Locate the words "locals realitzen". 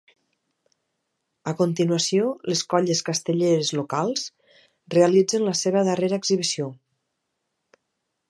3.81-5.45